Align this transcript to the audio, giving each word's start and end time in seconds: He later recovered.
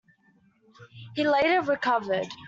He 1.15 1.27
later 1.29 1.61
recovered. 1.61 2.27